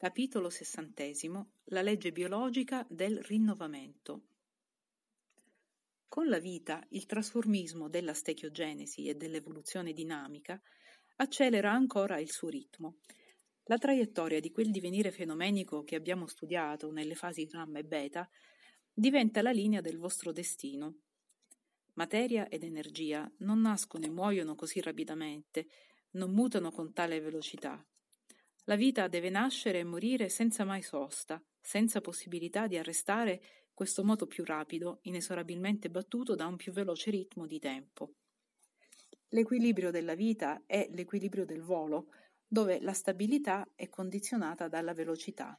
Capitolo 0.00 0.48
sessantesimo 0.48 1.50
La 1.64 1.82
legge 1.82 2.10
biologica 2.10 2.86
del 2.88 3.22
rinnovamento. 3.22 4.22
Con 6.08 6.26
la 6.26 6.38
vita, 6.38 6.82
il 6.92 7.04
trasformismo 7.04 7.90
della 7.90 8.14
stechiogenesi 8.14 9.08
e 9.08 9.14
dell'evoluzione 9.14 9.92
dinamica 9.92 10.58
accelera 11.16 11.70
ancora 11.70 12.18
il 12.18 12.30
suo 12.30 12.48
ritmo. 12.48 13.00
La 13.64 13.76
traiettoria 13.76 14.40
di 14.40 14.50
quel 14.50 14.70
divenire 14.70 15.10
fenomenico 15.10 15.84
che 15.84 15.96
abbiamo 15.96 16.26
studiato 16.26 16.90
nelle 16.90 17.14
fasi 17.14 17.44
gamma 17.44 17.78
e 17.78 17.84
beta 17.84 18.26
diventa 18.90 19.42
la 19.42 19.52
linea 19.52 19.82
del 19.82 19.98
vostro 19.98 20.32
destino. 20.32 21.00
Materia 21.92 22.48
ed 22.48 22.64
energia 22.64 23.30
non 23.40 23.60
nascono 23.60 24.06
e 24.06 24.08
muoiono 24.08 24.54
così 24.54 24.80
rapidamente, 24.80 25.68
non 26.12 26.30
mutano 26.30 26.70
con 26.70 26.94
tale 26.94 27.20
velocità 27.20 27.84
la 28.64 28.76
vita 28.76 29.08
deve 29.08 29.30
nascere 29.30 29.80
e 29.80 29.84
morire 29.84 30.28
senza 30.28 30.64
mai 30.64 30.82
sosta, 30.82 31.42
senza 31.60 32.00
possibilità 32.00 32.66
di 32.66 32.76
arrestare 32.76 33.40
questo 33.74 34.04
moto 34.04 34.26
più 34.26 34.44
rapido, 34.44 34.98
inesorabilmente 35.02 35.88
battuto 35.88 36.34
da 36.34 36.46
un 36.46 36.56
più 36.56 36.72
veloce 36.72 37.10
ritmo 37.10 37.46
di 37.46 37.58
tempo. 37.58 38.14
L'equilibrio 39.28 39.90
della 39.90 40.14
vita 40.14 40.62
è 40.66 40.88
l'equilibrio 40.92 41.44
del 41.44 41.62
volo, 41.62 42.08
dove 42.46 42.80
la 42.80 42.92
stabilità 42.92 43.66
è 43.74 43.88
condizionata 43.88 44.68
dalla 44.68 44.92
velocità. 44.92 45.58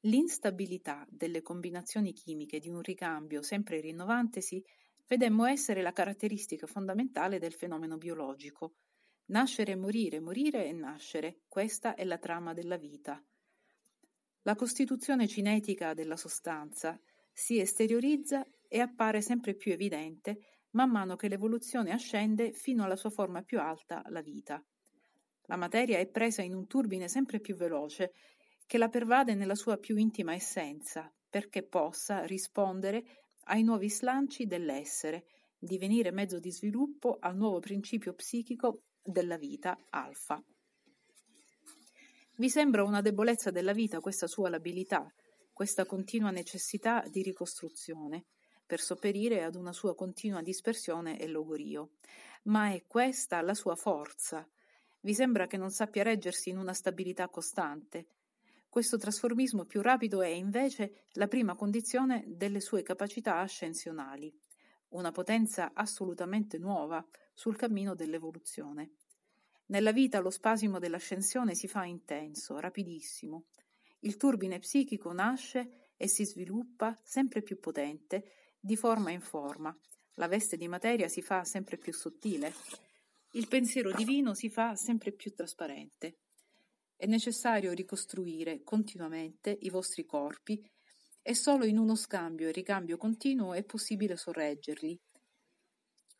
L'instabilità 0.00 1.06
delle 1.10 1.42
combinazioni 1.42 2.12
chimiche 2.12 2.60
di 2.60 2.68
un 2.68 2.82
ricambio 2.82 3.42
sempre 3.42 3.80
rinnovantesi 3.80 4.62
vedemmo 5.08 5.46
essere 5.46 5.82
la 5.82 5.92
caratteristica 5.92 6.66
fondamentale 6.66 7.38
del 7.38 7.54
fenomeno 7.54 7.96
biologico, 7.96 8.74
Nascere 9.28 9.72
e 9.72 9.76
morire, 9.76 10.20
morire 10.20 10.66
e 10.66 10.72
nascere, 10.72 11.40
questa 11.48 11.94
è 11.94 12.04
la 12.04 12.18
trama 12.18 12.52
della 12.54 12.76
vita. 12.76 13.20
La 14.42 14.54
costituzione 14.54 15.26
cinetica 15.26 15.94
della 15.94 16.16
sostanza 16.16 17.00
si 17.32 17.58
esteriorizza 17.58 18.46
e 18.68 18.78
appare 18.78 19.20
sempre 19.20 19.54
più 19.54 19.72
evidente 19.72 20.38
man 20.76 20.90
mano 20.90 21.16
che 21.16 21.28
l'evoluzione 21.28 21.90
ascende 21.90 22.52
fino 22.52 22.84
alla 22.84 22.96
sua 22.96 23.10
forma 23.10 23.42
più 23.42 23.58
alta, 23.58 24.04
la 24.10 24.20
vita. 24.20 24.62
La 25.46 25.56
materia 25.56 25.98
è 25.98 26.06
presa 26.06 26.42
in 26.42 26.54
un 26.54 26.66
turbine 26.66 27.08
sempre 27.08 27.40
più 27.40 27.56
veloce 27.56 28.12
che 28.66 28.78
la 28.78 28.88
pervade 28.88 29.34
nella 29.34 29.54
sua 29.54 29.78
più 29.78 29.96
intima 29.96 30.34
essenza, 30.34 31.12
perché 31.28 31.62
possa 31.62 32.24
rispondere 32.24 33.04
ai 33.44 33.62
nuovi 33.62 33.88
slanci 33.88 34.46
dell'essere, 34.46 35.24
divenire 35.58 36.10
mezzo 36.10 36.38
di 36.38 36.52
sviluppo 36.52 37.16
al 37.18 37.36
nuovo 37.36 37.58
principio 37.58 38.12
psichico 38.12 38.82
della 39.06 39.36
vita 39.36 39.78
alfa. 39.90 40.42
Vi 42.36 42.50
sembra 42.50 42.84
una 42.84 43.00
debolezza 43.00 43.50
della 43.50 43.72
vita 43.72 44.00
questa 44.00 44.26
sua 44.26 44.50
labilità, 44.50 45.10
questa 45.52 45.86
continua 45.86 46.30
necessità 46.30 47.02
di 47.08 47.22
ricostruzione, 47.22 48.24
per 48.66 48.80
sopperire 48.80 49.42
ad 49.44 49.54
una 49.54 49.72
sua 49.72 49.94
continua 49.94 50.42
dispersione 50.42 51.18
e 51.18 51.28
logorio. 51.28 51.92
Ma 52.44 52.72
è 52.72 52.84
questa 52.86 53.40
la 53.40 53.54
sua 53.54 53.76
forza. 53.76 54.46
Vi 55.00 55.14
sembra 55.14 55.46
che 55.46 55.56
non 55.56 55.70
sappia 55.70 56.02
reggersi 56.02 56.50
in 56.50 56.58
una 56.58 56.74
stabilità 56.74 57.28
costante. 57.28 58.06
Questo 58.68 58.98
trasformismo 58.98 59.64
più 59.64 59.80
rapido 59.80 60.20
è 60.20 60.28
invece 60.28 61.06
la 61.12 61.28
prima 61.28 61.54
condizione 61.54 62.24
delle 62.26 62.60
sue 62.60 62.82
capacità 62.82 63.38
ascensionali 63.38 64.32
una 64.96 65.12
potenza 65.12 65.72
assolutamente 65.74 66.58
nuova 66.58 67.04
sul 67.36 67.54
cammino 67.54 67.94
dell'evoluzione. 67.94 68.92
Nella 69.66 69.92
vita 69.92 70.20
lo 70.20 70.30
spasimo 70.30 70.78
dell'ascensione 70.78 71.54
si 71.54 71.68
fa 71.68 71.84
intenso, 71.84 72.58
rapidissimo. 72.58 73.44
Il 74.00 74.16
turbine 74.16 74.58
psichico 74.58 75.12
nasce 75.12 75.90
e 75.98 76.08
si 76.08 76.24
sviluppa 76.24 76.98
sempre 77.02 77.42
più 77.42 77.60
potente, 77.60 78.54
di 78.58 78.74
forma 78.74 79.10
in 79.10 79.20
forma. 79.20 79.76
La 80.14 80.28
veste 80.28 80.56
di 80.56 80.66
materia 80.66 81.08
si 81.08 81.20
fa 81.20 81.44
sempre 81.44 81.76
più 81.76 81.92
sottile. 81.92 82.54
Il 83.32 83.48
pensiero 83.48 83.92
divino 83.92 84.32
si 84.32 84.48
fa 84.48 84.74
sempre 84.74 85.12
più 85.12 85.34
trasparente. 85.34 86.20
È 86.96 87.04
necessario 87.04 87.72
ricostruire 87.72 88.62
continuamente 88.62 89.54
i 89.60 89.68
vostri 89.68 90.06
corpi 90.06 90.66
e 91.20 91.34
solo 91.34 91.66
in 91.66 91.76
uno 91.76 91.96
scambio 91.96 92.48
e 92.48 92.52
ricambio 92.52 92.96
continuo 92.96 93.52
è 93.52 93.62
possibile 93.62 94.16
sorreggerli. 94.16 94.98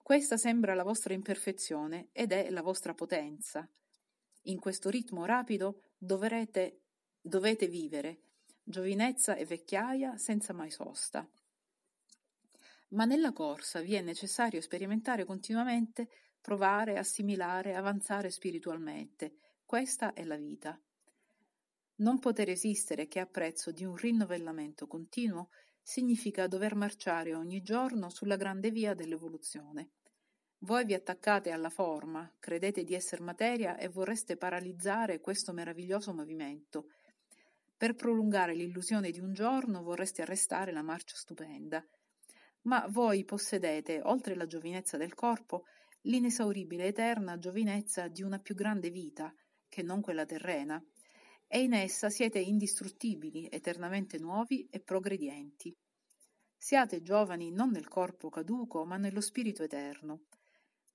Questa 0.07 0.37
sembra 0.37 0.75
la 0.75 0.85
vostra 0.85 1.15
imperfezione 1.15 2.11
ed 2.13 2.31
è 2.31 2.49
la 2.51 2.63
vostra 2.63 2.95
potenza. 2.95 3.69
In 4.43 4.61
questo 4.61 4.89
ritmo 4.89 5.25
rapido 5.25 5.81
dovrete, 5.99 6.83
dovete 7.21 7.67
vivere 7.67 8.21
giovinezza 8.63 9.35
e 9.35 9.45
vecchiaia 9.45 10.17
senza 10.17 10.53
mai 10.53 10.71
sosta. 10.71 11.29
Ma 12.91 13.05
nella 13.05 13.33
corsa 13.33 13.81
vi 13.81 13.95
è 13.95 14.01
necessario 14.01 14.61
sperimentare 14.61 15.25
continuamente, 15.25 16.09
provare, 16.41 16.99
assimilare, 16.99 17.75
avanzare 17.75 18.31
spiritualmente. 18.31 19.39
Questa 19.65 20.13
è 20.13 20.23
la 20.23 20.37
vita. 20.37 20.81
Non 21.97 22.21
poter 22.21 22.49
esistere 22.51 23.09
che 23.09 23.19
a 23.19 23.27
prezzo 23.27 23.73
di 23.73 23.85
un 23.85 23.97
rinnovellamento 23.97 24.87
continuo 24.87 25.49
significa 25.83 26.47
dover 26.47 26.77
marciare 26.77 27.35
ogni 27.35 27.63
giorno 27.63 28.09
sulla 28.09 28.37
grande 28.37 28.71
via 28.71 28.95
dell'evoluzione. 28.95 29.91
Voi 30.67 30.85
vi 30.85 30.95
attaccate 30.95 31.53
alla 31.53 31.71
forma, 31.71 32.29
credete 32.41 32.83
di 32.83 32.93
essere 32.93 33.23
materia 33.23 33.79
e 33.79 33.87
vorreste 33.89 34.37
paralizzare 34.37 35.21
questo 35.21 35.53
meraviglioso 35.53 36.13
movimento. 36.13 36.89
Per 37.77 37.95
prolungare 37.95 38.53
l'illusione 38.53 39.13
di 39.13 39.21
un 39.21 39.33
giorno 39.33 39.85
vorreste 39.85 40.23
arrestare 40.23 40.73
la 40.73 40.83
marcia 40.83 41.15
stupenda. 41.15 41.87
Ma 42.63 42.85
voi 42.89 43.25
possedete, 43.25 44.01
oltre 44.03 44.35
la 44.35 44.47
giovinezza 44.47 44.97
del 44.97 45.15
corpo, 45.15 45.67
l'inesauribile 46.01 46.87
eterna 46.87 47.39
giovinezza 47.39 48.09
di 48.09 48.23
una 48.23 48.41
più 48.41 48.57
grande 48.57 48.91
vita, 48.91 49.33
che 49.69 49.83
non 49.85 50.01
quella 50.01 50.27
terrena, 50.27 50.85
e 51.47 51.63
in 51.63 51.75
essa 51.75 52.11
siete 52.11 52.41
indistruttibili, 52.41 53.47
eternamente 53.53 54.19
nuovi 54.19 54.67
e 54.69 54.81
progredienti. 54.81 55.73
Siate 56.57 57.03
giovani 57.03 57.53
non 57.53 57.71
nel 57.71 57.87
corpo 57.87 58.31
caduco, 58.31 58.85
ma 58.85 58.97
nello 58.97 59.21
spirito 59.21 59.63
eterno. 59.63 60.23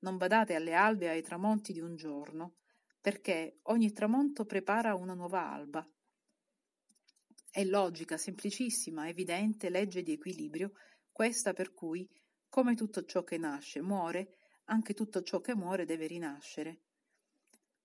Non 0.02 0.18
badate 0.18 0.56
alle 0.56 0.74
albe 0.74 1.06
e 1.06 1.10
ai 1.10 1.22
tramonti 1.22 1.74
di 1.74 1.80
un 1.80 1.96
giorno, 1.96 2.58
perché 3.00 3.60
ogni 3.64 3.92
tramonto 3.92 4.46
prepara 4.46 4.96
una 4.96 5.14
nuova 5.14 5.52
alba. 5.52 5.88
È 7.50 7.64
logica, 7.64 8.18
semplicissima, 8.18 9.08
evidente 9.08 9.70
legge 9.70 10.04
di 10.04 10.14
equilibrio, 10.14 10.72
questa 11.12 11.54
per 11.54 11.74
cui, 11.74 12.10
come 12.50 12.76
tutto 12.76 13.04
ciò 13.06 13.24
che 13.24 13.38
nasce 13.38 13.82
muore, 13.82 14.38
anche 14.66 14.94
tutto 14.94 15.22
ciò 15.22 15.42
che 15.42 15.56
muore 15.56 15.86
deve 15.86 16.08
rinascere. 16.08 16.82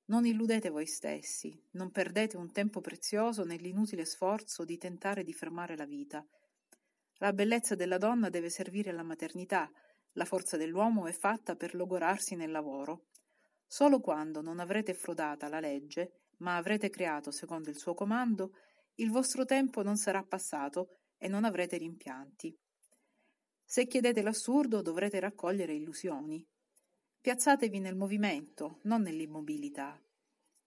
Non 0.06 0.24
illudete 0.24 0.70
voi 0.70 0.86
stessi, 0.86 1.60
non 1.72 1.90
perdete 1.90 2.36
un 2.36 2.52
tempo 2.52 2.80
prezioso 2.80 3.44
nell'inutile 3.44 4.04
sforzo 4.04 4.64
di 4.64 4.78
tentare 4.78 5.24
di 5.24 5.32
fermare 5.32 5.76
la 5.76 5.84
vita. 5.84 6.24
La 7.18 7.32
bellezza 7.32 7.74
della 7.74 7.98
donna 7.98 8.28
deve 8.28 8.50
servire 8.50 8.90
alla 8.90 9.02
maternità, 9.02 9.68
la 10.16 10.24
forza 10.24 10.56
dell'uomo 10.56 11.06
è 11.06 11.12
fatta 11.12 11.56
per 11.56 11.74
logorarsi 11.74 12.34
nel 12.34 12.50
lavoro. 12.50 13.06
Solo 13.66 14.00
quando 14.00 14.40
non 14.40 14.60
avrete 14.60 14.94
frodata 14.94 15.48
la 15.48 15.60
legge, 15.60 16.28
ma 16.38 16.56
avrete 16.56 16.90
creato 16.90 17.30
secondo 17.30 17.70
il 17.70 17.78
suo 17.78 17.94
comando, 17.94 18.52
il 18.96 19.10
vostro 19.10 19.44
tempo 19.44 19.82
non 19.82 19.96
sarà 19.96 20.22
passato 20.22 20.98
e 21.18 21.28
non 21.28 21.44
avrete 21.44 21.76
rimpianti. 21.76 22.56
Se 23.62 23.86
chiedete 23.86 24.22
l'assurdo 24.22 24.80
dovrete 24.80 25.20
raccogliere 25.20 25.74
illusioni. 25.74 26.46
Piazzatevi 27.20 27.80
nel 27.80 27.96
movimento, 27.96 28.78
non 28.84 29.02
nell'immobilità. 29.02 30.00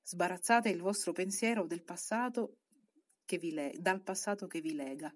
Sbarazzate 0.03 0.69
il 0.69 0.81
vostro 0.81 1.11
pensiero 1.11 1.65
del 1.65 1.83
passato 1.83 2.57
che 3.25 3.37
vi 3.37 3.51
le- 3.51 3.73
dal 3.79 4.01
passato 4.01 4.47
che 4.47 4.59
vi 4.59 4.75
lega. 4.75 5.11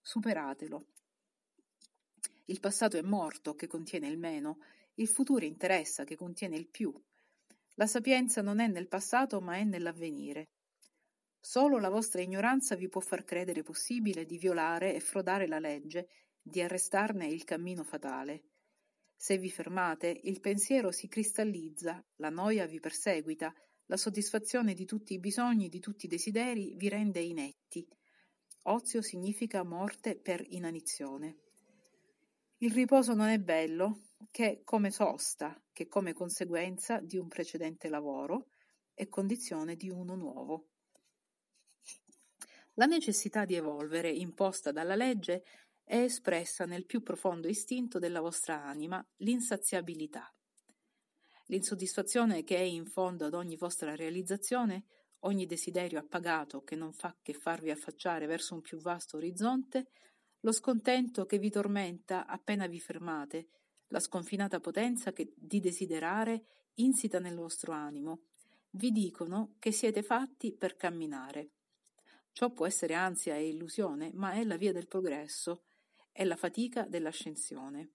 Superatelo. 0.00 0.86
Il 2.46 2.60
passato 2.60 2.96
è 2.96 3.02
morto, 3.02 3.54
che 3.54 3.66
contiene 3.66 4.08
il 4.08 4.18
meno, 4.18 4.58
il 4.94 5.08
futuro 5.08 5.44
interessa, 5.44 6.04
che 6.04 6.16
contiene 6.16 6.56
il 6.56 6.68
più. 6.68 6.92
La 7.74 7.86
sapienza 7.86 8.42
non 8.42 8.60
è 8.60 8.66
nel 8.66 8.88
passato, 8.88 9.40
ma 9.40 9.56
è 9.56 9.64
nell'avvenire. 9.64 10.50
Solo 11.40 11.78
la 11.78 11.88
vostra 11.88 12.22
ignoranza 12.22 12.74
vi 12.74 12.88
può 12.88 13.00
far 13.00 13.24
credere 13.24 13.62
possibile 13.62 14.24
di 14.24 14.38
violare 14.38 14.94
e 14.94 15.00
frodare 15.00 15.46
la 15.46 15.58
legge, 15.58 16.08
di 16.40 16.60
arrestarne 16.60 17.26
il 17.26 17.44
cammino 17.44 17.82
fatale. 17.82 18.44
Se 19.16 19.38
vi 19.38 19.50
fermate, 19.50 20.20
il 20.24 20.40
pensiero 20.40 20.90
si 20.90 21.08
cristallizza, 21.08 22.04
la 22.16 22.30
noia 22.30 22.66
vi 22.66 22.80
perseguita, 22.80 23.54
la 23.86 23.96
soddisfazione 23.96 24.74
di 24.74 24.84
tutti 24.84 25.14
i 25.14 25.18
bisogni, 25.18 25.68
di 25.68 25.80
tutti 25.80 26.06
i 26.06 26.08
desideri 26.08 26.74
vi 26.76 26.88
rende 26.88 27.20
inetti. 27.20 27.86
Ozio 28.62 29.02
significa 29.02 29.62
morte 29.62 30.16
per 30.16 30.44
inanizione. 30.48 31.36
Il 32.58 32.72
riposo 32.72 33.14
non 33.14 33.28
è 33.28 33.38
bello 33.38 34.02
che 34.30 34.62
come 34.64 34.90
sosta, 34.90 35.60
che 35.72 35.88
come 35.88 36.12
conseguenza 36.12 37.00
di 37.00 37.18
un 37.18 37.26
precedente 37.26 37.88
lavoro 37.88 38.48
è 38.94 39.08
condizione 39.08 39.74
di 39.74 39.90
uno 39.90 40.14
nuovo. 40.14 40.68
La 42.74 42.86
necessità 42.86 43.44
di 43.44 43.54
evolvere, 43.54 44.10
imposta 44.10 44.72
dalla 44.72 44.94
legge, 44.94 45.44
è 45.82 45.96
espressa 45.96 46.64
nel 46.64 46.86
più 46.86 47.02
profondo 47.02 47.48
istinto 47.48 47.98
della 47.98 48.20
vostra 48.20 48.64
anima, 48.64 49.04
l'insaziabilità. 49.16 50.32
L'insoddisfazione 51.46 52.42
che 52.42 52.56
è 52.56 52.60
in 52.62 52.86
fondo 52.86 53.26
ad 53.26 53.34
ogni 53.34 53.56
vostra 53.56 53.94
realizzazione, 53.94 54.86
ogni 55.20 55.44
desiderio 55.44 55.98
appagato 55.98 56.62
che 56.62 56.76
non 56.76 56.92
fa 56.92 57.16
che 57.20 57.34
farvi 57.34 57.70
affacciare 57.70 58.26
verso 58.26 58.54
un 58.54 58.60
più 58.60 58.78
vasto 58.78 59.16
orizzonte, 59.18 59.88
lo 60.44 60.52
scontento 60.52 61.24
che 61.24 61.38
vi 61.38 61.50
tormenta 61.50 62.26
appena 62.26 62.66
vi 62.66 62.78
fermate, 62.78 63.48
la 63.88 63.98
sconfinata 63.98 64.60
potenza 64.60 65.12
che, 65.12 65.32
di 65.34 65.58
desiderare 65.58 66.44
insita 66.74 67.18
nel 67.18 67.34
vostro 67.34 67.72
animo, 67.72 68.24
vi 68.72 68.90
dicono 68.90 69.54
che 69.58 69.72
siete 69.72 70.02
fatti 70.02 70.52
per 70.52 70.76
camminare. 70.76 71.50
Ciò 72.32 72.50
può 72.50 72.66
essere 72.66 72.92
ansia 72.92 73.36
e 73.36 73.48
illusione, 73.48 74.10
ma 74.12 74.32
è 74.32 74.44
la 74.44 74.56
via 74.56 74.72
del 74.72 74.86
progresso, 74.86 75.62
è 76.12 76.24
la 76.24 76.36
fatica 76.36 76.82
dell'ascensione. 76.82 77.92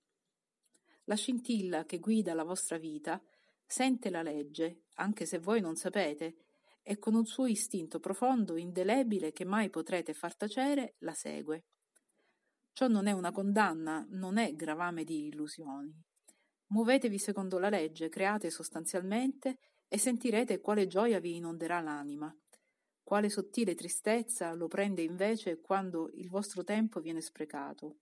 La 1.04 1.16
scintilla 1.16 1.86
che 1.86 2.00
guida 2.00 2.34
la 2.34 2.44
vostra 2.44 2.78
vita 2.78 3.22
sente 3.64 4.10
la 4.10 4.24
legge, 4.24 4.86
anche 4.96 5.28
se 5.28 5.38
voi 5.38 5.62
non 5.62 5.76
sapete, 5.76 6.38
e 6.82 6.98
con 6.98 7.14
un 7.14 7.26
suo 7.26 7.46
istinto 7.46 8.00
profondo, 8.00 8.58
indelebile, 8.58 9.32
che 9.34 9.46
mai 9.46 9.70
potrete 9.70 10.16
far 10.16 10.36
tacere, 10.36 10.96
la 11.00 11.14
segue. 11.14 11.66
Ciò 12.80 12.88
non 12.88 13.08
è 13.08 13.12
una 13.12 13.34
condanna, 13.34 14.08
non 14.12 14.38
è 14.38 14.56
gravame 14.56 15.04
di 15.04 15.28
illusioni. 15.28 15.94
Muovetevi 16.68 17.18
secondo 17.20 17.60
la 17.60 17.68
legge, 17.68 18.08
create 18.08 18.50
sostanzialmente 18.50 19.58
e 19.90 19.98
sentirete 19.98 20.62
quale 20.62 20.88
gioia 20.88 21.20
vi 21.20 21.36
inonderà 21.36 21.82
l'anima, 21.82 22.34
quale 23.04 23.28
sottile 23.28 23.76
tristezza 23.76 24.54
lo 24.54 24.70
prende 24.70 25.02
invece 25.02 25.60
quando 25.60 26.10
il 26.14 26.30
vostro 26.30 26.64
tempo 26.64 27.02
viene 27.02 27.20
sprecato. 27.20 27.98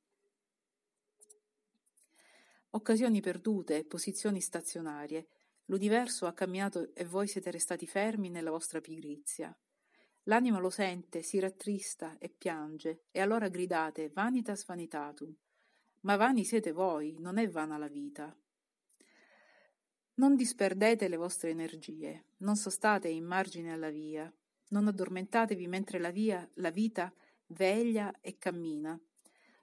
Occasioni 2.69 3.19
perdute, 3.19 3.83
posizioni 3.83 4.41
stazionarie. 4.41 5.25
L'universo 5.65 6.27
ha 6.27 6.33
camminato 6.33 6.93
e 6.93 7.03
voi 7.03 7.27
siete 7.27 7.49
restati 7.49 7.87
fermi 7.87 8.29
nella 8.29 8.51
vostra 8.51 8.79
pigrizia. 8.79 9.57
L'anima 10.27 10.59
lo 10.59 10.69
sente, 10.69 11.21
si 11.21 11.39
rattrista 11.39 12.17
e 12.19 12.27
piange, 12.29 13.05
e 13.11 13.21
allora 13.21 13.47
gridate 13.47 14.09
vanitas 14.09 14.65
vanitatum. 14.65 15.33
Ma 16.01 16.17
vani 16.17 16.43
siete 16.43 16.73
voi, 16.73 17.15
non 17.19 17.37
è 17.37 17.47
vana 17.47 17.77
la 17.77 17.87
vita. 17.87 18.35
Non 20.15 20.35
disperdete 20.35 21.07
le 21.07 21.15
vostre 21.15 21.51
energie, 21.51 22.25
non 22.37 22.57
sostate 22.57 23.07
in 23.07 23.23
margine 23.23 23.71
alla 23.71 23.89
via, 23.89 24.31
non 24.69 24.87
addormentatevi 24.87 25.65
mentre 25.67 25.97
la 25.97 26.11
via, 26.11 26.47
la 26.55 26.71
vita, 26.71 27.13
veglia 27.47 28.13
e 28.19 28.37
cammina. 28.37 28.99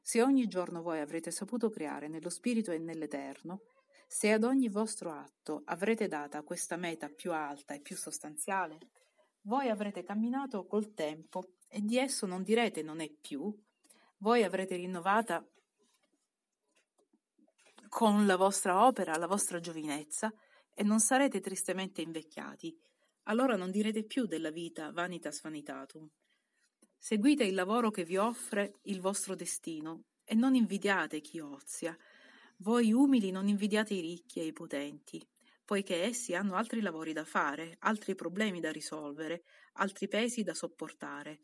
Se 0.00 0.22
ogni 0.22 0.46
giorno 0.46 0.80
voi 0.80 1.00
avrete 1.00 1.30
saputo 1.30 1.68
creare 1.68 2.08
nello 2.08 2.30
spirito 2.30 2.72
e 2.72 2.78
nell'eterno, 2.78 3.62
se 4.06 4.32
ad 4.32 4.44
ogni 4.44 4.68
vostro 4.68 5.10
atto 5.10 5.62
avrete 5.66 6.08
data 6.08 6.42
questa 6.42 6.76
meta 6.76 7.08
più 7.10 7.32
alta 7.32 7.74
e 7.74 7.80
più 7.80 7.96
sostanziale, 7.96 8.78
voi 9.46 9.68
avrete 9.68 10.02
camminato 10.02 10.66
col 10.66 10.94
tempo 10.94 11.54
e 11.68 11.80
di 11.80 11.98
esso 11.98 12.26
non 12.26 12.42
direte 12.42 12.82
non 12.82 13.00
è 13.00 13.10
più, 13.10 13.54
voi 14.18 14.42
avrete 14.42 14.76
rinnovata 14.76 15.46
con 17.88 18.26
la 18.26 18.36
vostra 18.36 18.84
opera 18.86 19.16
la 19.16 19.26
vostra 19.26 19.60
giovinezza 19.60 20.32
e 20.72 20.82
non 20.82 20.98
sarete 20.98 21.40
tristemente 21.40 22.00
invecchiati, 22.02 22.76
allora 23.24 23.56
non 23.56 23.70
direte 23.70 24.04
più 24.04 24.26
della 24.26 24.50
vita 24.50 24.90
vanitas 24.90 25.40
vanitatum. 25.40 26.08
Seguite 26.98 27.44
il 27.44 27.54
lavoro 27.54 27.90
che 27.90 28.04
vi 28.04 28.16
offre 28.16 28.78
il 28.84 29.00
vostro 29.00 29.34
destino 29.34 30.06
e 30.24 30.34
non 30.34 30.54
invidiate 30.54 31.20
chi 31.20 31.38
ozia. 31.38 31.96
Voi 32.58 32.92
umili 32.92 33.30
non 33.30 33.46
invidiate 33.46 33.94
i 33.94 34.00
ricchi 34.00 34.40
e 34.40 34.46
i 34.46 34.52
potenti, 34.52 35.24
poiché 35.64 36.02
essi 36.02 36.34
hanno 36.34 36.56
altri 36.56 36.80
lavori 36.80 37.12
da 37.12 37.24
fare, 37.24 37.76
altri 37.80 38.14
problemi 38.14 38.60
da 38.60 38.70
risolvere, 38.70 39.44
altri 39.74 40.08
pesi 40.08 40.42
da 40.42 40.54
sopportare. 40.54 41.40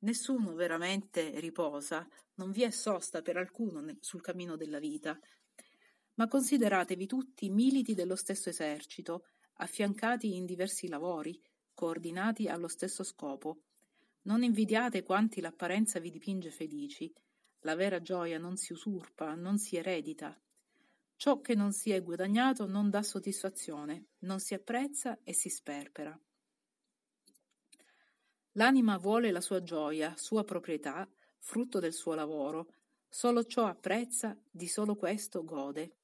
Nessuno 0.00 0.54
veramente 0.54 1.40
riposa, 1.40 2.08
non 2.34 2.52
vi 2.52 2.62
è 2.62 2.70
sosta 2.70 3.20
per 3.20 3.36
alcuno 3.36 3.84
sul 4.00 4.20
cammino 4.20 4.56
della 4.56 4.78
vita, 4.78 5.18
ma 6.14 6.28
consideratevi 6.28 7.06
tutti 7.06 7.48
militi 7.50 7.94
dello 7.94 8.16
stesso 8.16 8.48
esercito, 8.48 9.26
affiancati 9.54 10.36
in 10.36 10.46
diversi 10.46 10.88
lavori, 10.88 11.40
coordinati 11.74 12.48
allo 12.48 12.68
stesso 12.68 13.02
scopo. 13.02 13.62
Non 14.22 14.42
invidiate 14.42 15.02
quanti 15.02 15.40
l'apparenza 15.40 16.00
vi 16.00 16.10
dipinge 16.10 16.50
felici. 16.50 17.12
La 17.60 17.74
vera 17.74 18.00
gioia 18.00 18.38
non 18.38 18.56
si 18.56 18.72
usurpa, 18.72 19.34
non 19.34 19.58
si 19.58 19.76
eredita. 19.76 20.36
Ciò 21.18 21.40
che 21.40 21.56
non 21.56 21.72
si 21.72 21.90
è 21.90 22.00
guadagnato 22.00 22.64
non 22.68 22.90
dà 22.90 23.02
soddisfazione, 23.02 24.10
non 24.18 24.38
si 24.38 24.54
apprezza 24.54 25.18
e 25.24 25.34
si 25.34 25.48
sperpera. 25.48 26.16
L'anima 28.52 28.98
vuole 28.98 29.32
la 29.32 29.40
sua 29.40 29.60
gioia, 29.64 30.14
sua 30.16 30.44
proprietà, 30.44 31.10
frutto 31.40 31.80
del 31.80 31.92
suo 31.92 32.14
lavoro. 32.14 32.72
Solo 33.08 33.42
ciò 33.42 33.66
apprezza, 33.66 34.38
di 34.48 34.68
solo 34.68 34.94
questo 34.94 35.42
gode. 35.42 35.96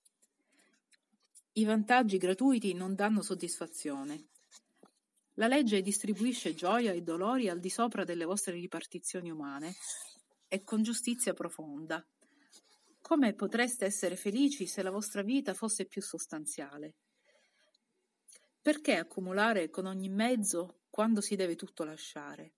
I 1.53 1.65
vantaggi 1.65 2.19
gratuiti 2.19 2.75
non 2.75 2.97
danno 2.97 3.23
soddisfazione. 3.23 4.31
La 5.35 5.47
legge 5.47 5.81
distribuisce 5.81 6.55
gioia 6.55 6.91
e 6.91 7.03
dolori 7.03 7.49
al 7.49 7.61
di 7.61 7.71
sopra 7.71 8.03
delle 8.03 8.25
vostre 8.25 8.55
ripartizioni 8.55 9.31
umane 9.31 9.77
e 10.49 10.65
con 10.65 10.83
giustizia 10.83 11.35
profonda. 11.35 12.05
Come 13.07 13.35
potreste 13.35 13.85
essere 13.85 14.17
felici 14.17 14.67
se 14.67 14.83
la 14.83 14.91
vostra 14.91 15.21
vita 15.21 15.53
fosse 15.53 15.85
più 15.85 16.01
sostanziale? 16.01 16.95
Perché 18.63 18.97
accumulare 18.97 19.69
con 19.69 19.85
ogni 19.85 20.09
mezzo 20.09 20.85
quando 20.89 21.21
si 21.21 21.37
deve 21.37 21.55
tutto 21.55 21.85
lasciare? 21.85 22.55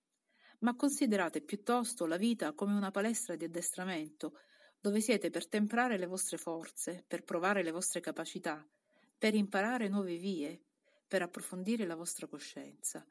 Ma 0.61 0.77
considerate 0.77 1.41
piuttosto 1.41 2.07
la 2.07 2.17
vita 2.17 2.53
come 2.53 2.77
una 2.77 2.93
palestra 2.93 3.35
di 3.35 3.43
addestramento, 3.45 4.39
dove 4.79 5.01
siete 5.01 5.31
per 5.31 5.49
temprare 5.49 5.99
le 5.99 6.07
vostre 6.07 6.37
forze, 6.37 7.03
per 7.05 7.25
provare 7.25 7.65
le 7.65 7.73
vostre 7.73 7.99
capacità, 7.99 8.65
per 9.19 9.35
imparare 9.35 9.89
nuove 9.89 10.15
vie, 10.15 10.63
per 11.09 11.23
approfondire 11.23 11.85
la 11.87 11.97
vostra 11.97 12.29
coscienza. 12.29 13.05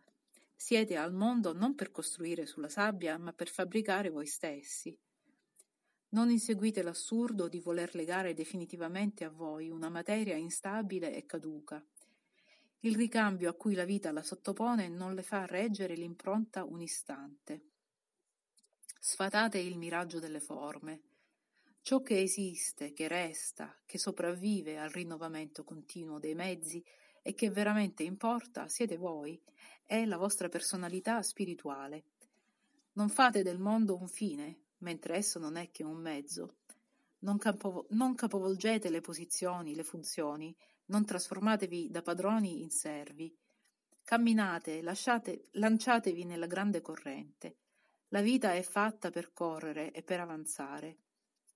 Siete 0.55 0.95
al 0.95 1.13
mondo 1.13 1.51
non 1.51 1.75
per 1.75 1.91
costruire 1.91 2.45
sulla 2.45 2.69
sabbia, 2.69 3.17
ma 3.17 3.33
per 3.33 3.49
fabbricare 3.49 4.09
voi 4.09 4.25
stessi. 4.25 4.97
Non 6.15 6.29
inseguite 6.29 6.81
l'assurdo 6.81 7.49
di 7.49 7.59
voler 7.59 7.93
legare 7.93 8.33
definitivamente 8.33 9.25
a 9.25 9.29
voi 9.29 9.69
una 9.69 9.89
materia 9.89 10.37
instabile 10.37 11.13
e 11.13 11.25
caduca. 11.25 11.85
Il 12.79 12.95
ricambio 12.95 13.49
a 13.49 13.53
cui 13.53 13.73
la 13.73 13.83
vita 13.83 14.13
la 14.13 14.23
sottopone 14.23 14.87
non 14.87 15.13
le 15.13 15.23
fa 15.23 15.45
reggere 15.45 15.93
l'impronta 15.93 16.63
un 16.63 16.79
istante. 16.79 17.63
Sfatate 18.97 19.57
il 19.57 19.77
miraggio 19.77 20.19
delle 20.19 20.39
forme. 20.39 21.01
Ciò 21.81 22.01
che 22.01 22.21
esiste, 22.21 22.93
che 22.93 23.09
resta, 23.09 23.77
che 23.85 23.97
sopravvive 23.97 24.79
al 24.79 24.91
rinnovamento 24.91 25.65
continuo 25.65 26.17
dei 26.17 26.33
mezzi 26.33 26.81
e 27.21 27.33
che 27.33 27.49
veramente 27.49 28.03
importa 28.03 28.69
siete 28.69 28.95
voi, 28.95 29.37
è 29.83 30.05
la 30.05 30.15
vostra 30.15 30.47
personalità 30.47 31.21
spirituale. 31.21 32.05
Non 32.93 33.09
fate 33.09 33.43
del 33.43 33.59
mondo 33.59 33.97
un 33.97 34.07
fine, 34.07 34.64
mentre 34.85 35.15
esso 35.15 35.39
non 35.39 35.55
è 35.55 35.71
che 35.71 35.83
un 35.83 35.97
mezzo. 35.97 36.57
Non, 37.19 37.39
capo, 37.39 37.87
non 37.89 38.13
capovolgete 38.13 38.91
le 38.91 39.01
posizioni, 39.01 39.73
le 39.73 39.83
funzioni, 39.83 40.55
non 40.85 41.03
trasformatevi 41.03 41.89
da 41.89 42.03
padroni 42.03 42.61
in 42.61 42.69
servi. 42.69 43.35
Camminate, 44.03 44.83
lasciate, 44.83 45.47
lanciatevi 45.53 46.23
nella 46.23 46.45
grande 46.45 46.81
corrente. 46.81 47.57
La 48.09 48.21
vita 48.21 48.53
è 48.53 48.61
fatta 48.61 49.09
per 49.09 49.33
correre 49.33 49.91
e 49.91 50.03
per 50.03 50.19
avanzare. 50.19 50.99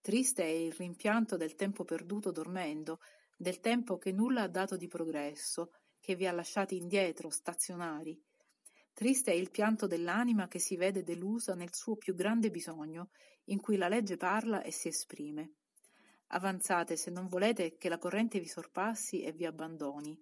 Triste 0.02 0.44
è 0.44 0.48
il 0.48 0.72
rimpianto 0.72 1.38
del 1.38 1.54
tempo 1.54 1.84
perduto 1.84 2.32
dormendo, 2.32 3.00
del 3.38 3.60
tempo 3.60 4.00
che 4.00 4.12
nulla 4.12 4.42
ha 4.42 4.48
dato 4.48 4.76
di 4.76 4.88
progresso, 4.88 5.72
che 6.00 6.16
vi 6.16 6.26
ha 6.26 6.32
lasciati 6.32 6.78
indietro, 6.78 7.30
stazionari. 7.30 8.20
Triste 9.00 9.32
è 9.32 9.34
il 9.34 9.50
pianto 9.50 9.88
dell'anima 9.88 10.50
che 10.50 10.60
si 10.60 10.76
vede 10.76 11.04
delusa 11.04 11.56
nel 11.56 11.74
suo 11.74 11.96
più 11.96 12.14
grande 12.14 12.52
bisogno, 12.52 13.12
in 13.46 13.62
cui 13.62 13.78
la 13.78 13.88
legge 13.88 14.18
parla 14.18 14.62
e 14.62 14.74
si 14.74 14.90
esprime. 14.90 15.54
Avanzate 16.28 16.98
se 16.98 17.10
non 17.10 17.30
volete 17.30 17.78
che 17.78 17.88
la 17.88 17.98
corrente 17.98 18.42
vi 18.42 18.48
sorpassi 18.50 19.22
e 19.22 19.32
vi 19.32 19.46
abbandoni. 19.46 20.22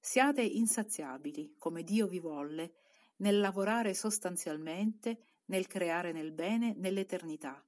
Siate 0.00 0.42
insaziabili, 0.42 1.54
come 1.56 1.84
Dio 1.84 2.08
vi 2.08 2.18
volle, 2.18 2.72
nel 3.18 3.38
lavorare 3.38 3.94
sostanzialmente, 3.94 5.42
nel 5.44 5.68
creare 5.68 6.10
nel 6.10 6.32
bene, 6.32 6.74
nell'eternità. 6.76 7.64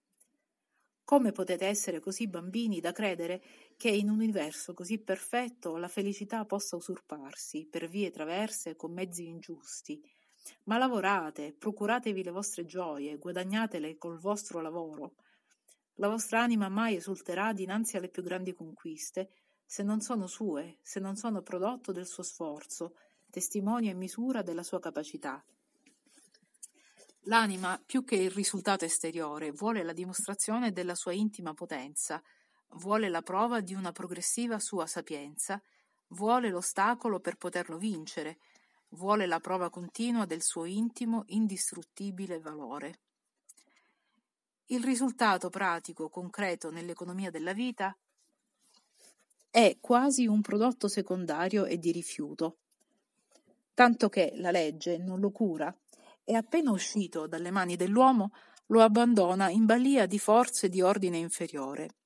Come 1.05 1.31
potete 1.31 1.67
essere 1.67 2.01
così 2.01 2.27
bambini 2.27 2.81
da 2.81 2.91
credere 2.91 3.41
che 3.77 3.89
in 3.89 4.09
un 4.09 4.17
universo 4.17 4.75
così 4.75 4.99
perfetto 4.99 5.77
la 5.77 5.87
felicità 5.87 6.45
possa 6.45 6.75
usurparsi 6.75 7.69
per 7.71 7.89
vie 7.89 8.11
traverse 8.11 8.75
con 8.75 8.93
mezzi 8.93 9.29
ingiusti? 9.29 10.03
Ma 10.65 10.79
lavorate, 10.79 11.53
procuratevi 11.53 12.23
le 12.23 12.31
vostre 12.31 12.65
gioie, 12.65 13.19
guadagnatele 13.19 13.97
col 13.97 14.19
vostro 14.19 14.61
lavoro. 14.61 15.15
La 15.95 16.09
vostra 16.09 16.43
anima 16.43 16.69
mai 16.69 16.97
esulterà 16.97 17.53
dinanzi 17.53 17.97
alle 17.97 18.09
più 18.09 18.23
grandi 18.23 18.53
conquiste, 18.53 19.31
se 19.65 19.83
non 19.83 20.01
sono 20.01 20.27
sue, 20.27 20.79
se 20.83 21.01
non 21.01 21.17
sono 21.17 21.43
prodotto 21.43 21.93
del 21.93 22.07
suo 22.07 22.23
sforzo, 22.23 22.97
testimonio 23.31 23.91
e 23.91 23.95
misura 23.95 24.43
della 24.43 24.63
sua 24.63 24.81
capacità. 24.81 25.45
L'anima, 27.27 27.81
più 27.85 28.05
che 28.05 28.17
il 28.17 28.31
risultato 28.31 28.85
esteriore, 28.85 29.51
vuole 29.51 29.83
la 29.83 29.93
dimostrazione 29.95 30.73
della 30.73 30.95
sua 30.95 31.13
intima 31.13 31.55
potenza, 31.55 32.23
vuole 32.77 33.09
la 33.09 33.23
prova 33.23 33.61
di 33.61 33.73
una 33.75 33.93
progressiva 33.93 34.59
sua 34.59 34.87
sapienza, 34.87 35.61
vuole 36.09 36.51
l'ostacolo 36.51 37.21
per 37.21 37.37
poterlo 37.37 37.79
vincere, 37.79 38.39
vuole 38.95 39.27
la 39.27 39.41
prova 39.41 39.71
continua 39.71 40.25
del 40.25 40.43
suo 40.43 40.65
intimo, 40.65 41.25
indistruttibile 41.27 42.39
valore. 42.39 43.01
Il 44.67 44.83
risultato 44.83 45.51
pratico, 45.51 46.09
concreto 46.09 46.71
nell'economia 46.71 47.31
della 47.31 47.53
vita 47.53 47.97
è 49.51 49.77
quasi 49.81 50.27
un 50.27 50.41
prodotto 50.41 50.89
secondario 50.89 51.65
e 51.65 51.79
di 51.79 51.93
rifiuto, 51.93 52.57
tanto 53.75 54.09
che 54.09 54.33
la 54.37 54.51
legge 54.51 54.99
non 54.99 55.21
lo 55.21 55.31
cura 55.31 55.77
e 56.25 56.35
appena 56.35 56.71
uscito 56.71 57.27
dalle 57.27 57.51
mani 57.51 57.77
dell'uomo 57.77 58.33
lo 58.69 58.81
abbandona 58.81 59.51
in 59.51 59.67
balia 59.67 60.07
di 60.07 60.19
forze 60.19 60.69
di 60.69 60.81
ordine 60.81 61.19
inferiore. 61.19 61.97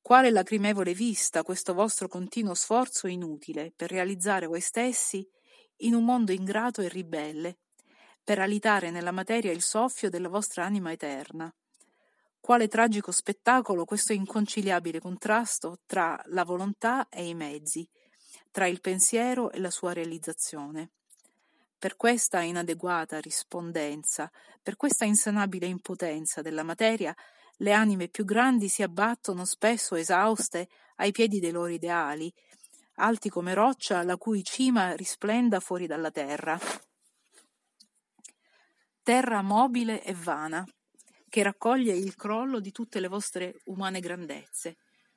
Quale 0.00 0.30
lacrimevole 0.30 0.94
vista 0.94 1.42
questo 1.42 1.74
vostro 1.74 2.08
continuo 2.08 2.54
sforzo 2.54 3.06
inutile 3.06 3.70
per 3.76 3.90
realizzare 3.90 4.46
voi 4.46 4.60
stessi 4.60 5.28
in 5.80 5.94
un 5.94 6.04
mondo 6.04 6.32
ingrato 6.32 6.80
e 6.80 6.88
ribelle, 6.88 7.58
per 8.22 8.38
alitare 8.38 8.90
nella 8.90 9.12
materia 9.12 9.52
il 9.52 9.62
soffio 9.62 10.10
della 10.10 10.28
vostra 10.28 10.64
anima 10.64 10.92
eterna. 10.92 11.52
Quale 12.40 12.68
tragico 12.68 13.12
spettacolo 13.12 13.84
questo 13.84 14.12
inconciliabile 14.12 14.98
contrasto 14.98 15.80
tra 15.86 16.20
la 16.26 16.44
volontà 16.44 17.08
e 17.08 17.26
i 17.26 17.34
mezzi, 17.34 17.88
tra 18.50 18.66
il 18.66 18.80
pensiero 18.80 19.50
e 19.52 19.58
la 19.58 19.70
sua 19.70 19.92
realizzazione. 19.92 20.90
Per 21.78 21.96
questa 21.96 22.40
inadeguata 22.40 23.20
rispondenza, 23.20 24.30
per 24.62 24.76
questa 24.76 25.04
insanabile 25.04 25.66
impotenza 25.66 26.42
della 26.42 26.62
materia, 26.62 27.14
le 27.58 27.72
anime 27.72 28.08
più 28.08 28.24
grandi 28.24 28.68
si 28.68 28.82
abbattono 28.82 29.44
spesso 29.44 29.94
esauste 29.94 30.68
ai 30.96 31.12
piedi 31.12 31.40
dei 31.40 31.52
loro 31.52 31.68
ideali, 31.68 32.32
alti 33.00 33.28
come 33.28 33.54
roccia 33.54 34.02
la 34.02 34.16
cui 34.16 34.44
cima 34.44 34.94
risplenda 34.94 35.58
fuori 35.58 35.86
dalla 35.86 36.10
terra. 36.10 36.58
Terra 39.02 39.42
mobile 39.42 40.04
e 40.04 40.14
vana, 40.14 40.64
che 41.28 41.42
raccoglie 41.42 41.94
il 41.94 42.14
crollo 42.14 42.60
di 42.60 42.70
tutte 42.70 43.00
le 43.00 43.08
vostre 43.08 43.60
umane 43.64 44.00
grandezze. 44.00 44.76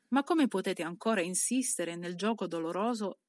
Ma 0.10 0.24
come 0.24 0.48
potete 0.48 0.84
ancora 0.84 1.22
insistere 1.22 1.96
nel 1.96 2.16
gioco 2.16 2.48
doloroso 2.48 3.20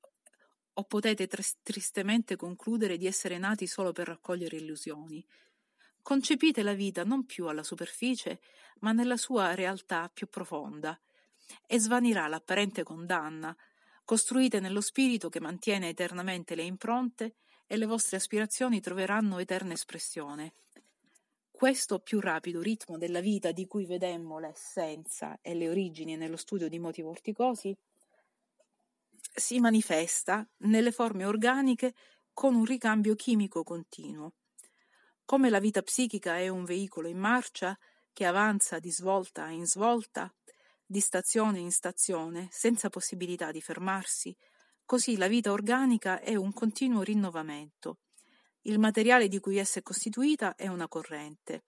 o 0.73 0.85
potete 0.85 1.27
tr- 1.27 1.57
tristemente 1.63 2.37
concludere 2.37 2.97
di 2.97 3.07
essere 3.07 3.39
nati 3.39 3.67
solo 3.67 3.93
per 3.93 4.07
raccogliere 4.07 4.57
illusioni? 4.57 5.25
Concepite 6.03 6.63
la 6.63 6.75
vita 6.75 7.03
non 7.05 7.25
più 7.25 7.47
alla 7.47 7.63
superficie, 7.63 8.41
ma 8.81 8.93
nella 8.93 9.17
sua 9.17 9.55
realtà 9.55 10.11
più 10.13 10.29
profonda, 10.29 10.99
e 11.67 11.79
svanirà 11.79 12.29
l'apparente 12.29 12.83
condanna, 12.83 13.57
costruite 14.05 14.61
nello 14.61 14.81
spirito 14.81 15.29
che 15.29 15.41
mantiene 15.41 15.89
eternamente 15.89 16.55
le 16.55 16.63
impronte 16.63 17.37
e 17.67 17.77
le 17.77 17.87
vostre 17.87 18.17
aspirazioni 18.17 18.81
troveranno 18.81 19.39
eterna 19.39 19.73
espressione. 19.73 20.53
Questo 21.51 22.01
più 22.01 22.21
rapido 22.21 22.61
ritmo 22.61 22.99
della 22.99 23.21
vita 23.21 23.53
di 23.53 23.67
cui 23.67 23.87
vedemmo 23.87 24.39
l'essenza 24.39 25.39
e 25.41 25.55
le 25.55 25.69
origini 25.69 26.17
nello 26.17 26.37
studio 26.37 26.69
di 26.69 26.79
moti 26.79 27.01
vorticosi 27.01 27.77
si 29.37 29.59
manifesta 29.61 30.47
nelle 30.59 30.93
forme 30.93 31.25
organiche 31.25 31.95
con 32.33 32.55
un 32.55 32.65
ricambio 32.65 33.15
chimico 33.15 33.63
continuo. 33.63 34.35
Come 35.25 35.49
la 35.49 35.59
vita 35.59 35.83
psichica 35.83 36.39
è 36.39 36.49
un 36.49 36.65
veicolo 36.65 37.09
in 37.09 37.19
marcia 37.19 37.79
che 38.13 38.27
avanza 38.27 38.79
di 38.79 38.91
svolta 38.91 39.49
in 39.49 39.67
svolta, 39.67 40.33
di 40.87 41.00
stazione 41.00 41.59
in 41.59 41.71
stazione, 41.71 42.49
senza 42.50 42.88
possibilità 42.91 43.50
di 43.50 43.61
fermarsi, 43.61 44.37
così 44.85 45.17
la 45.17 45.29
vita 45.29 45.53
organica 45.53 46.21
è 46.21 46.35
un 46.35 46.53
continuo 46.53 47.03
rinnovamento. 47.03 47.99
Il 48.62 48.79
materiale 48.79 49.29
di 49.29 49.41
cui 49.41 49.57
essa 49.59 49.79
è 49.79 49.83
costituita 49.83 50.55
è 50.55 50.69
una 50.69 50.88
corrente. 50.88 51.64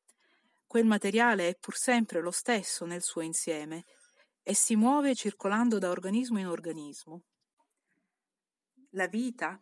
Quel 0.66 0.84
materiale 0.84 1.48
è 1.48 1.56
pur 1.58 1.76
sempre 1.76 2.20
lo 2.20 2.30
stesso 2.30 2.84
nel 2.84 3.02
suo 3.02 3.20
insieme 3.20 3.84
e 4.42 4.54
si 4.54 4.76
muove 4.76 5.14
circolando 5.14 5.78
da 5.78 5.90
organismo 5.90 6.38
in 6.38 6.46
organismo. 6.46 7.22
La 8.90 9.08
vita 9.08 9.60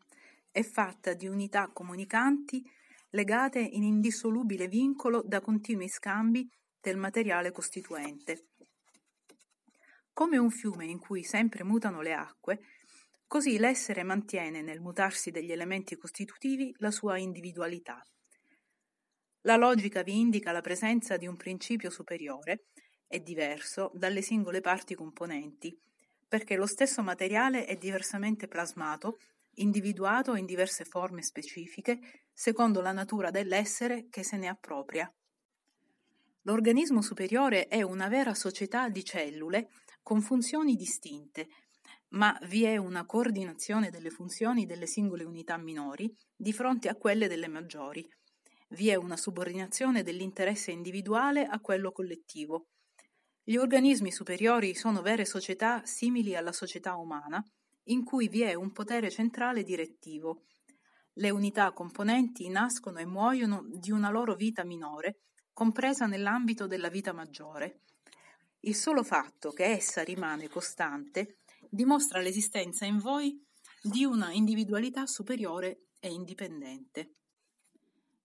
è 0.50 0.62
fatta 0.62 1.14
di 1.14 1.26
unità 1.26 1.68
comunicanti 1.72 2.62
legate 3.10 3.60
in 3.60 3.82
indissolubile 3.82 4.68
vincolo 4.68 5.22
da 5.24 5.40
continui 5.40 5.88
scambi 5.88 6.48
del 6.80 6.96
materiale 6.96 7.50
costituente. 7.50 8.50
Come 10.14 10.38
un 10.38 10.52
fiume 10.52 10.84
in 10.86 11.00
cui 11.00 11.24
sempre 11.24 11.64
mutano 11.64 12.00
le 12.00 12.14
acque, 12.14 12.60
così 13.26 13.58
l'essere 13.58 14.04
mantiene 14.04 14.62
nel 14.62 14.80
mutarsi 14.80 15.32
degli 15.32 15.50
elementi 15.50 15.96
costitutivi 15.96 16.72
la 16.78 16.92
sua 16.92 17.18
individualità. 17.18 18.00
La 19.40 19.56
logica 19.56 20.04
vi 20.04 20.20
indica 20.20 20.52
la 20.52 20.60
presenza 20.60 21.16
di 21.16 21.26
un 21.26 21.34
principio 21.34 21.90
superiore 21.90 22.66
e 23.08 23.24
diverso 23.24 23.90
dalle 23.92 24.22
singole 24.22 24.60
parti 24.60 24.94
componenti, 24.94 25.76
perché 26.28 26.54
lo 26.54 26.66
stesso 26.66 27.02
materiale 27.02 27.64
è 27.64 27.76
diversamente 27.76 28.46
plasmato, 28.46 29.18
individuato 29.54 30.36
in 30.36 30.46
diverse 30.46 30.84
forme 30.84 31.24
specifiche, 31.24 32.28
secondo 32.32 32.80
la 32.80 32.92
natura 32.92 33.32
dell'essere 33.32 34.06
che 34.10 34.22
se 34.22 34.36
ne 34.36 34.46
appropria. 34.46 35.12
L'organismo 36.42 37.02
superiore 37.02 37.66
è 37.66 37.82
una 37.82 38.06
vera 38.06 38.32
società 38.32 38.88
di 38.88 39.02
cellule 39.02 39.70
con 40.04 40.20
funzioni 40.20 40.76
distinte, 40.76 41.48
ma 42.10 42.38
vi 42.42 42.64
è 42.64 42.76
una 42.76 43.06
coordinazione 43.06 43.88
delle 43.88 44.10
funzioni 44.10 44.66
delle 44.66 44.86
singole 44.86 45.24
unità 45.24 45.56
minori 45.56 46.14
di 46.36 46.52
fronte 46.52 46.88
a 46.88 46.94
quelle 46.94 47.26
delle 47.26 47.48
maggiori. 47.48 48.06
Vi 48.68 48.90
è 48.90 48.96
una 48.96 49.16
subordinazione 49.16 50.02
dell'interesse 50.02 50.70
individuale 50.70 51.46
a 51.46 51.58
quello 51.58 51.90
collettivo. 51.90 52.66
Gli 53.42 53.56
organismi 53.56 54.12
superiori 54.12 54.74
sono 54.74 55.00
vere 55.00 55.24
società 55.24 55.84
simili 55.86 56.36
alla 56.36 56.52
società 56.52 56.96
umana, 56.96 57.42
in 57.84 58.04
cui 58.04 58.28
vi 58.28 58.42
è 58.42 58.52
un 58.52 58.72
potere 58.72 59.10
centrale 59.10 59.62
direttivo. 59.62 60.42
Le 61.14 61.30
unità 61.30 61.72
componenti 61.72 62.48
nascono 62.50 62.98
e 62.98 63.06
muoiono 63.06 63.64
di 63.66 63.90
una 63.90 64.10
loro 64.10 64.34
vita 64.34 64.64
minore, 64.64 65.20
compresa 65.54 66.04
nell'ambito 66.04 66.66
della 66.66 66.90
vita 66.90 67.14
maggiore. 67.14 67.80
Il 68.66 68.74
solo 68.74 69.02
fatto 69.02 69.50
che 69.50 69.64
essa 69.64 70.02
rimane 70.02 70.48
costante 70.48 71.40
dimostra 71.68 72.20
l'esistenza 72.20 72.86
in 72.86 72.98
voi 72.98 73.38
di 73.82 74.06
una 74.06 74.32
individualità 74.32 75.04
superiore 75.04 75.88
e 76.00 76.10
indipendente. 76.10 77.16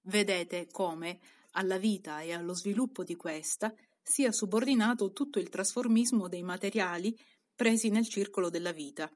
Vedete 0.04 0.68
come 0.72 1.20
alla 1.52 1.78
vita 1.78 2.22
e 2.22 2.32
allo 2.32 2.54
sviluppo 2.54 3.04
di 3.04 3.18
questa 3.18 3.74
sia 4.02 4.32
subordinato 4.32 5.12
tutto 5.12 5.40
il 5.40 5.50
trasformismo 5.50 6.30
dei 6.30 6.44
materiali 6.44 7.14
presi 7.54 7.90
nel 7.90 8.08
circolo 8.08 8.50
della 8.50 8.72
vita, 8.72 9.12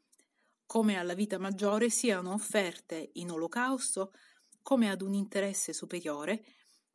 come 0.65 0.97
alla 0.97 1.13
vita 1.13 1.37
maggiore 1.37 1.89
siano 1.89 2.33
offerte 2.33 3.11
in 3.13 3.31
olocausto, 3.31 4.11
come 4.61 4.89
ad 4.89 5.01
un 5.01 5.13
interesse 5.13 5.71
superiore, 5.71 6.43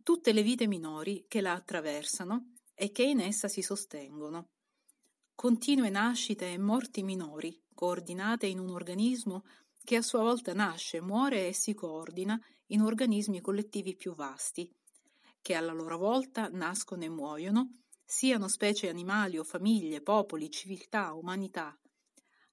tutte 0.03 0.33
le 0.35 0.43
vite 0.43 0.67
minori 0.67 1.25
che 1.27 1.41
la 1.41 1.55
attraversano 1.55 2.58
e 2.81 2.93
che 2.93 3.03
in 3.03 3.19
essa 3.19 3.49
si 3.49 3.61
sostengono. 3.61 4.51
Continue 5.35 5.91
nascite 5.91 6.53
e 6.53 6.59
morti 6.59 7.03
minori, 7.03 7.61
coordinate 7.75 8.47
in 8.47 8.61
un 8.61 8.71
organismo 8.71 9.45
che 9.83 9.97
a 9.97 10.03
sua 10.03 10.21
volta 10.21 10.53
nasce, 10.53 11.01
muore 11.01 11.49
e 11.49 11.53
si 11.53 11.75
coordina 11.75 12.41
in 12.67 12.83
organismi 12.83 13.41
collettivi 13.41 13.97
più 13.97 14.15
vasti, 14.15 14.73
che 15.43 15.55
alla 15.55 15.73
loro 15.73 15.99
volta 15.99 16.49
nascono 16.49 17.03
e 17.03 17.09
muoiono, 17.09 17.81
siano 18.05 18.47
specie 18.47 18.89
animali 18.89 19.39
o 19.39 19.45
famiglie, 19.45 20.01
popoli, 20.01 20.49
civiltà, 20.49 21.13
umanità. 21.15 21.77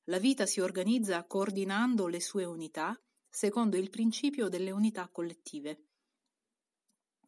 La 0.06 0.18
vita 0.18 0.48
si 0.48 0.60
organizza 0.60 1.24
coordinando 1.26 2.08
le 2.08 2.20
sue 2.20 2.46
unità 2.46 3.00
secondo 3.30 3.76
il 3.78 3.90
principio 3.90 4.48
delle 4.48 4.72
unità 4.72 5.08
collettive. 5.12 5.85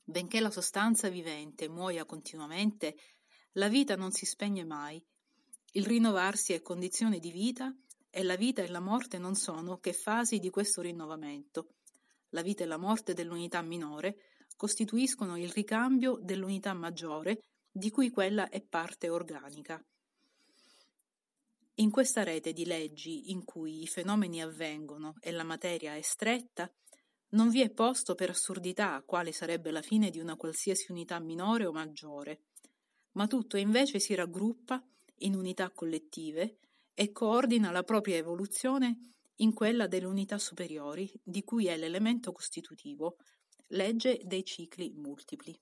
Benché 0.10 0.40
la 0.40 0.52
sostanza 0.52 1.10
vivente 1.10 1.68
muoia 1.68 2.06
continuamente, 2.06 2.96
la 3.56 3.68
vita 3.68 3.98
non 3.98 4.14
si 4.14 4.26
spegne 4.26 4.64
mai. 4.64 5.06
Il 5.74 5.86
rinnovarsi 5.86 6.54
è 6.54 6.62
condizione 6.62 7.20
di 7.20 7.30
vita 7.30 7.76
e 8.10 8.24
la 8.24 8.38
vita 8.38 8.62
e 8.62 8.70
la 8.70 8.80
morte 8.80 9.18
non 9.18 9.36
sono 9.36 9.80
che 9.80 9.92
fasi 9.92 10.40
di 10.40 10.50
questo 10.50 10.80
rinnovamento. 10.80 11.74
la 12.30 12.42
vita 12.42 12.64
e 12.64 12.68
la 12.68 12.78
morte 12.78 13.14
dell'unità 13.14 13.62
minore, 13.62 14.16
costituiscono 14.56 15.38
il 15.38 15.50
ricambio 15.50 16.18
dell'unità 16.22 16.74
maggiore 16.74 17.42
di 17.70 17.90
cui 17.90 18.10
quella 18.10 18.48
è 18.48 18.62
parte 18.62 19.10
organica. 19.10 19.84
In 21.76 21.92
questa 21.92 22.24
rete 22.24 22.54
di 22.54 22.66
leggi 22.66 23.32
in 23.32 23.44
cui 23.44 23.82
i 23.82 23.88
fenomeni 23.88 24.42
avvengono 24.42 25.16
e 25.20 25.32
la 25.32 25.44
materia 25.44 25.96
è 25.96 26.02
stretta, 26.02 26.72
non 27.30 27.50
vi 27.50 27.62
è 27.62 27.70
posto 27.70 28.16
per 28.16 28.30
assurdità 28.30 29.04
quale 29.06 29.32
sarebbe 29.32 29.72
la 29.72 29.82
fine 29.82 30.10
di 30.10 30.20
una 30.20 30.36
qualsiasi 30.36 30.92
unità 30.92 31.20
minore 31.20 31.66
o 31.66 31.72
maggiore, 31.72 32.44
ma 33.14 33.28
tutto 33.28 33.58
invece 33.58 34.00
si 34.00 34.16
raggruppa 34.16 34.82
in 35.20 35.36
unità 35.36 35.70
collettive 35.72 36.60
e 36.94 37.12
coordina 37.12 37.72
la 37.72 37.84
propria 37.84 38.16
evoluzione 38.16 39.14
in 39.38 39.54
quella 39.54 39.88
delle 39.88 40.06
unità 40.06 40.38
superiori, 40.38 41.12
di 41.24 41.44
cui 41.44 41.68
è 41.68 41.78
l'elemento 41.78 42.32
costitutivo, 42.32 43.18
legge 43.68 44.22
dei 44.24 44.44
cicli 44.44 44.92
multipli. 44.96 45.60